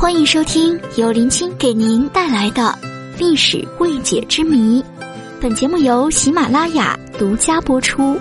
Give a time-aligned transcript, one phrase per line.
[0.00, 2.74] 欢迎收听由林青给您带来的
[3.18, 4.82] 历史未解之谜。
[5.42, 8.18] 本节目由喜马拉雅独家播出，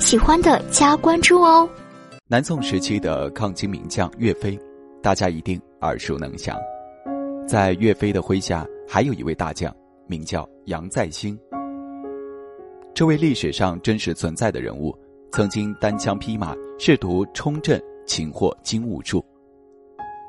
[0.00, 1.68] 喜欢的加关注哦。
[2.28, 4.58] 南宋时期的抗金名将岳飞，
[5.02, 6.56] 大家一定耳熟能详。
[7.46, 9.70] 在岳飞的麾下，还有一位大将，
[10.06, 11.38] 名叫杨再兴。
[12.94, 14.98] 这位历史上真实存在的人物，
[15.30, 19.22] 曾经单枪匹马试图冲阵擒获金兀术。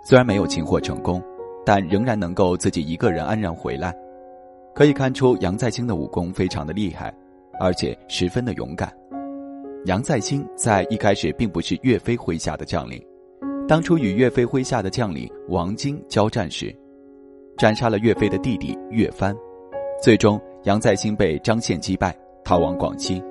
[0.04, 1.21] 虽然没有擒获成功，
[1.65, 3.96] 但仍然能够自己一个人安然回来，
[4.74, 7.14] 可以看出杨再兴的武功非常的厉害，
[7.60, 8.91] 而且十分的勇敢。
[9.86, 13.01] 杨再兴在一开始并不是岳飞麾下的将领，
[13.68, 16.75] 当初与岳飞麾下的将领王经交战时，
[17.57, 19.36] 斩杀了岳飞的弟弟岳帆，
[20.02, 23.24] 最终杨再兴被张宪击败，逃往广西。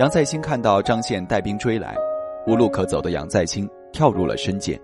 [0.00, 1.96] 杨再兴看到张宪带兵追来，
[2.46, 4.78] 无路可走的杨再兴跳入了深涧。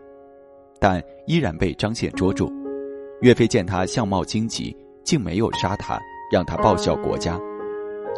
[0.83, 2.53] 但依然被张宪捉住，
[3.21, 5.97] 岳飞见他相貌惊奇，竟没有杀他，
[6.33, 7.39] 让他报效国家，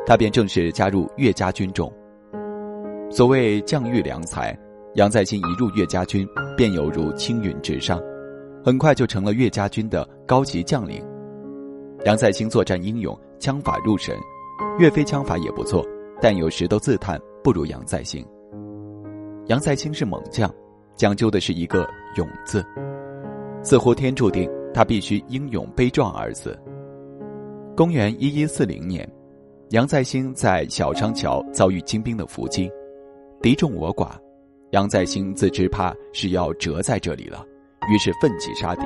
[0.06, 1.92] 他便正式加入岳家军中。
[3.10, 4.58] 所谓将遇良才，
[4.94, 8.00] 杨再兴一入岳家军，便犹如青云直上，
[8.64, 11.04] 很快就成了岳家军的高级将领。
[12.06, 14.16] 杨再兴作战英勇，枪法入神，
[14.78, 15.84] 岳飞枪法也不错，
[16.18, 18.26] 但有时都自叹不如杨再兴。
[19.48, 20.50] 杨再兴是猛将。
[20.96, 22.64] 讲究的是一个“勇”字，
[23.62, 26.56] 似乎天注定他必须英勇悲壮而死。
[27.76, 29.08] 公元一一四零年，
[29.70, 32.70] 杨再兴在小商桥遭遇金兵的伏击，
[33.42, 34.10] 敌众我寡，
[34.70, 37.44] 杨再兴自知怕是要折在这里了，
[37.92, 38.82] 于是奋起杀敌，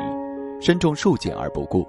[0.62, 1.86] 身中数箭而不顾，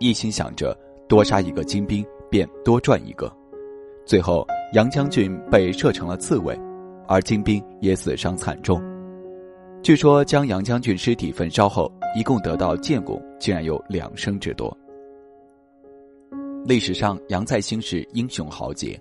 [0.00, 0.76] 一心想着
[1.08, 3.32] 多杀一个金兵便多赚一个。
[4.04, 6.54] 最后，杨将军被射成了刺猬，
[7.08, 8.91] 而金兵也死伤惨重。
[9.82, 14.76] 据说将杨将军尸体焚烧后，一共得到建功竟然有两升之多。
[16.64, 18.96] 历史上，杨再兴是英雄豪杰，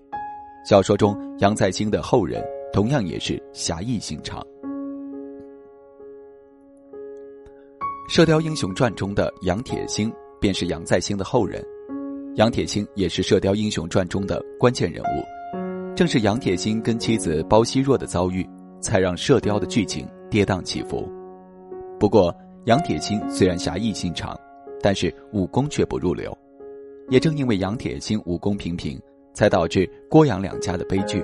[0.65, 2.43] 小说中杨再兴的后人
[2.73, 4.41] 同样也是侠义心肠。
[8.09, 11.63] 《射雕英雄传》中的杨铁心便是杨再兴的后人，
[12.37, 18.43] 杨铁心也是《射雕英雄传》中的关键人物，正是杨铁心跟妻子包惜弱的遭遇，
[18.81, 20.07] 才让射雕的剧情。
[20.31, 21.05] 跌宕起伏，
[21.99, 22.33] 不过
[22.63, 24.33] 杨铁心虽然侠义心肠，
[24.81, 26.35] 但是武功却不入流。
[27.09, 28.97] 也正因为杨铁心武功平平，
[29.33, 31.21] 才导致郭杨两家的悲剧。《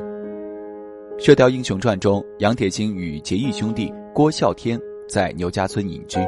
[1.17, 6.19] 射雕英雄传》中，杨铁心与结义兄弟郭啸天在牛家村隐居，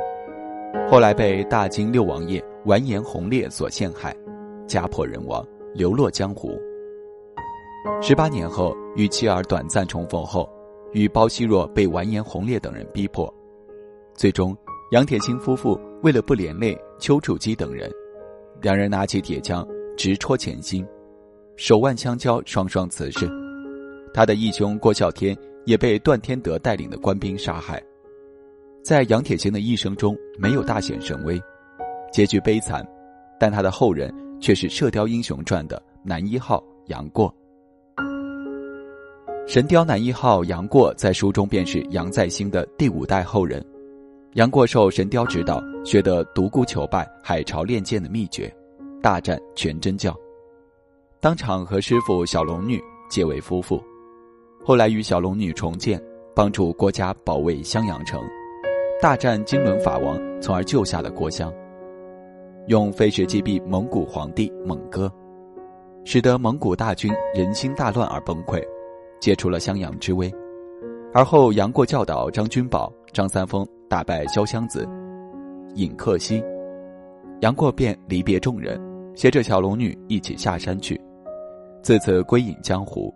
[0.89, 4.15] 后来被大金六王爷完颜洪烈所陷害，
[4.65, 6.57] 家破人亡，流落江湖。
[8.01, 10.49] 十八年后，与妻儿短暂重逢后。
[10.93, 13.31] 与包惜弱被完颜洪烈等人逼迫，
[14.15, 14.55] 最终
[14.91, 17.91] 杨铁心夫妇为了不连累丘处机等人，
[18.61, 20.85] 两人拿起铁枪直戳前心，
[21.55, 23.29] 手腕相交，双双辞世。
[24.13, 27.81] 他的义兄郭啸天也被段天德带领的官兵杀害。
[28.83, 31.39] 在杨铁心的一生中，没有大显神威，
[32.11, 32.83] 结局悲惨，
[33.39, 34.11] 但他的后人
[34.41, 37.31] 却是《射雕英雄传》的男一号杨过。
[39.49, 43.65] 神雕男一号杨过在书中便是杨再兴的第五代后人。
[44.33, 48.55] 杨过受神雕指导，学得独孤求败、海潮练剑的秘诀，
[49.01, 50.15] 大战全真教，
[51.19, 52.79] 当场和师傅小龙女
[53.09, 53.83] 结为夫妇。
[54.63, 55.99] 后来与小龙女重建，
[56.35, 58.21] 帮助郭家保卫襄阳城，
[59.01, 61.51] 大战金轮法王，从而救下了郭襄。
[62.67, 65.11] 用飞石击毙蒙古皇帝蒙哥，
[66.05, 68.63] 使得蒙古大军人心大乱而崩溃。
[69.19, 70.33] 解除了襄阳之危，
[71.13, 74.87] 而后杨过教导张君宝、张三丰打败萧湘子、
[75.75, 76.43] 尹克西，
[77.41, 78.79] 杨过便离别众人，
[79.15, 80.99] 携着小龙女一起下山去，
[81.81, 83.13] 自此归隐江湖。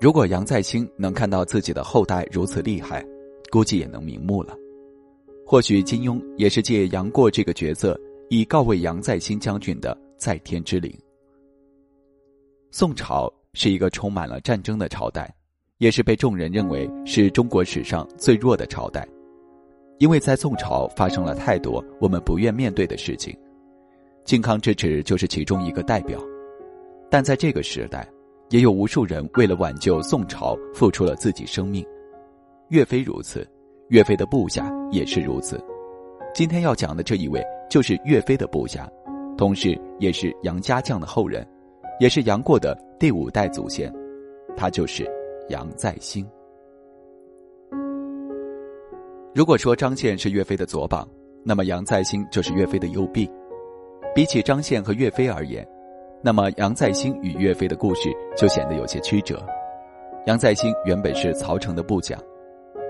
[0.00, 3.04] 如果杨再兴能看到自己的后代如此厉害，
[3.50, 4.54] 估计也能瞑目了。
[5.44, 7.98] 或许金庸也是借杨过这个角色，
[8.28, 10.96] 以告慰杨再兴将军的在天之灵。
[12.72, 15.28] 宋朝是一个充满了战争的朝代，
[15.78, 19.04] 也是被众人认为是中国史上最弱的朝代，
[19.98, 23.36] 因为在宋朝发生了太多我们不愿面对的事情，
[24.24, 26.20] 靖康之耻就是其中一个代表。
[27.10, 28.08] 但在这个时代，
[28.50, 31.84] 也有无数人为了挽救宋朝付出了自己生命，
[32.68, 33.44] 岳飞如此，
[33.88, 35.60] 岳飞的部下也是如此。
[36.32, 38.88] 今天要讲的这一位就是岳飞的部下，
[39.36, 41.44] 同时也是杨家将的后人。
[42.00, 43.92] 也是杨过的第五代祖先，
[44.56, 45.06] 他就是
[45.50, 46.26] 杨再兴。
[49.34, 51.06] 如果说张宪是岳飞的左膀，
[51.44, 53.30] 那么杨再兴就是岳飞的右臂。
[54.14, 55.64] 比起张宪和岳飞而言，
[56.22, 59.46] 那么杨再兴与岳飞的故事就显得有些曲折。
[60.26, 62.18] 杨再兴原本是曹成的部将，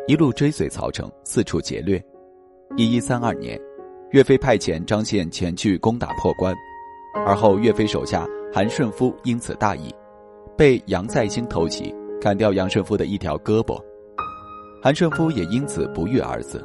[0.07, 2.01] 一路追随曹成四处劫掠。
[2.77, 3.61] 一一三二年，
[4.13, 6.55] 岳飞派遣张宪前去攻打破关，
[7.27, 9.95] 而后岳飞手下韩顺夫因此大意，
[10.57, 13.81] 被杨再兴偷袭，砍掉杨顺夫的一条胳膊。
[14.83, 16.65] 韩顺夫也因此不育儿子。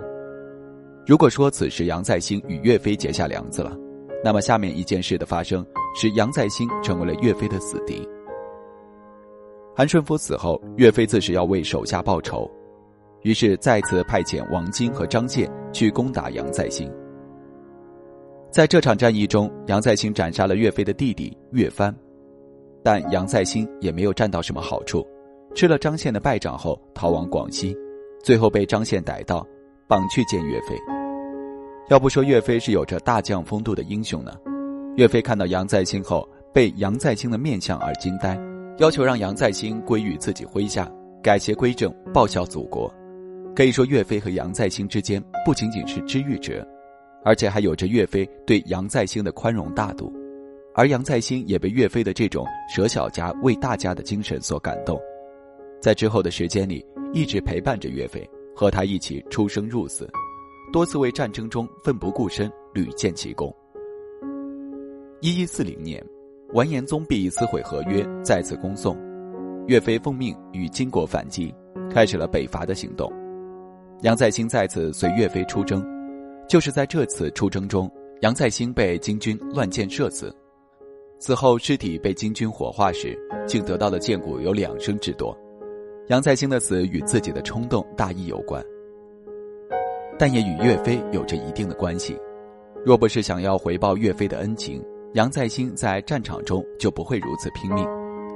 [1.06, 3.78] 如果说此时杨再兴与岳飞结下梁子了，
[4.24, 5.64] 那么下面一件事的发生，
[5.96, 8.08] 使杨再兴成为了岳飞的死敌。
[9.76, 12.50] 韩顺夫死后，岳飞自是要为手下报仇，
[13.22, 16.92] 于是再次派遣王金和张宪去攻打杨再兴。
[18.56, 21.94] 在这场战役中，杨再兴斩杀了岳飞的弟弟岳帆，
[22.82, 25.06] 但杨再兴也没有占到什么好处，
[25.54, 27.76] 吃了张宪的败仗后逃往广西，
[28.24, 29.46] 最后被张宪逮到，
[29.90, 30.68] 绑去见岳飞。
[31.90, 34.32] 要不说岳飞是有着大将风度的英雄呢，
[34.96, 38.40] 岳飞看到杨再兴后，被杨再兴的面相而惊呆。
[38.78, 40.90] 要求让杨再兴归于自己麾下，
[41.22, 42.90] 改邪归正，报效祖国。
[43.54, 46.66] 可以说，岳飞和杨再兴之间不仅仅是知遇者，
[47.26, 50.14] 而且还有着岳飞对杨再兴的宽容大度，
[50.74, 54.98] 而杨再兴也被岳飞的这种舍小家为大家的精神所感动，
[55.82, 58.26] 在之后的时间里一直陪伴着岳飞，
[58.56, 60.10] 和他一起出生入死，
[60.72, 63.54] 多次为战争中奋不顾身，屡建奇功。
[65.20, 66.02] 一一四零年。
[66.54, 68.96] 完颜宗弼撕毁合约，再次攻宋。
[69.68, 71.54] 岳飞奉命与金国反击，
[71.92, 73.12] 开始了北伐的行动。
[74.04, 75.84] 杨再兴再次随岳飞出征，
[76.48, 80.36] 就是在这次出征中，杨再兴被金军乱箭射死。
[81.20, 85.36] 死后尸体被金军火化时，竟得到的剑骨有两升之多。
[86.08, 88.64] 杨再兴的死与自己的冲动大意有关，
[90.20, 92.18] 但也与岳飞有着一定的关系。
[92.86, 94.84] 若不是想要回报岳飞的恩情。
[95.14, 97.88] 杨再兴在战场中就不会如此拼命，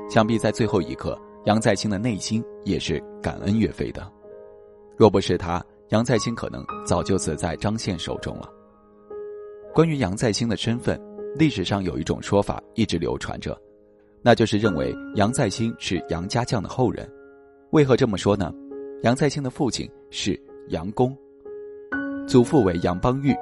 [0.09, 4.09] 想必在最后一刻，杨再兴的内心也是感恩岳飞的。
[4.95, 8.47] 若不是他，杨再兴可能早就死在张宪手中了。
[9.73, 10.99] 关于杨再兴的身份，
[11.35, 13.59] 历史上有一种说法一直流传着，
[14.21, 17.09] 那就是认为杨再兴是杨家将的后人。
[17.71, 18.53] 为何这么说呢？
[19.01, 21.15] 杨再兴的父亲是杨公，
[22.27, 23.33] 祖父为杨邦玉，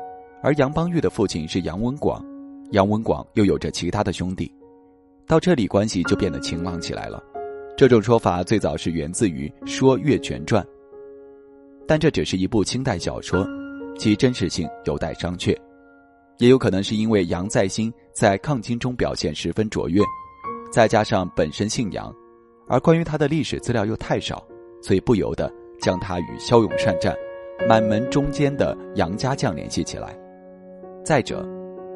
[0.41, 2.23] 而杨邦玉的父亲是杨文广。
[2.71, 4.49] 杨文广又有着其他的兄弟，
[5.25, 7.21] 到这里关系就变得晴朗起来了。
[7.77, 10.63] 这种说法最早是源自于《说岳全传》，
[11.87, 13.47] 但这只是一部清代小说，
[13.97, 15.57] 其真实性有待商榷。
[16.37, 20.03] 也有可能是因为杨再兴在抗金中表现十分卓越，
[20.71, 22.13] 再加上本身姓杨，
[22.67, 24.45] 而关于他的历史资料又太少，
[24.81, 25.51] 所以不由得
[25.81, 27.15] 将他与骁勇善战、
[27.67, 30.15] 满门忠坚的杨家将联系起来。
[31.03, 31.43] 再者，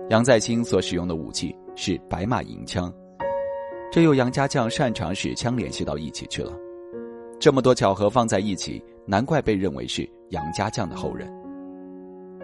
[0.10, 2.92] 杨再兴所使用的武器是白马银枪，
[3.92, 6.52] 这又杨家将擅长使枪联系到一起去了。
[7.40, 11.32] 这么多巧合放在一起，难怪被认为是杨家将的后人。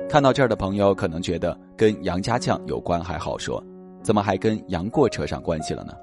[0.09, 3.63] 看到这儿的朋友可能觉得跟杨家将有关还好说，
[4.01, 5.94] 怎么还跟杨过扯上关系了呢？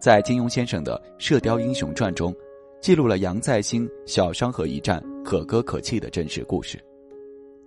[0.00, 2.34] 在金庸先生的《射雕英雄传》中，
[2.80, 6.82] 记录了杨再兴小商河一战可歌可泣的真实故事。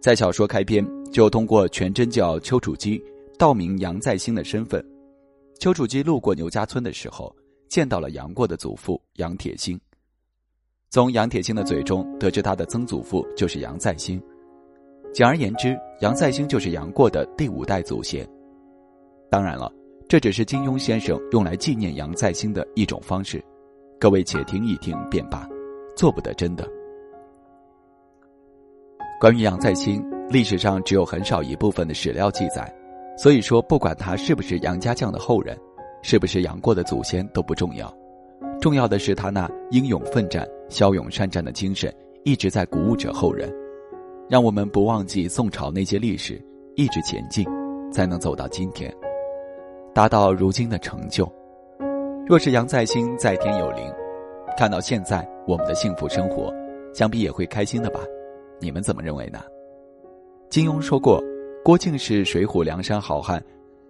[0.01, 3.01] 在小说开篇就通过全真教丘处机。
[3.37, 4.85] 道明杨再兴的身份，
[5.59, 7.35] 丘处机路过牛家村的时候，
[7.68, 9.80] 见到了杨过的祖父杨铁心。
[10.92, 14.21] 从杨铁心的嘴中得知他的曾祖父就是杨再兴。
[15.14, 18.28] 简而言之，杨再兴就是杨过的第五代祖先。
[19.30, 19.71] 当然了，
[20.10, 23.42] 这只是金庸先生用来纪念杨再兴的一种方式，
[24.02, 25.48] 各位且听一听便罢，
[25.95, 26.68] 做不得真的。
[29.18, 32.69] 关于杨再兴，历史上只有很少一部分的史料记载。
[33.18, 35.57] 所以说，不管他是不是杨家将的后人，
[36.02, 37.90] 是不是杨过的祖先都不重要，
[38.60, 43.54] 重要的是他那英勇奋战、骁勇善战的精神一直在鼓舞着后人，
[44.30, 46.42] 让我们不忘记宋朝那些历史，
[46.75, 47.45] 一直前进，
[47.92, 48.90] 才能走到今天，
[49.94, 51.30] 达到如今的成就。
[52.25, 53.83] 若是杨再兴在天有灵，
[54.57, 56.54] 看到现在我们的幸福生活，
[56.94, 57.99] 想必也会开心的吧？
[58.61, 59.40] 你们怎么认为呢？
[60.49, 61.21] 金庸说过。
[61.63, 63.40] 郭靖是水浒梁山好汉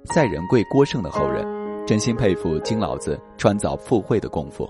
[0.03, 1.45] 赛仁贵郭盛的后人，
[1.87, 4.69] 真心佩服金老子穿凿附会的功夫。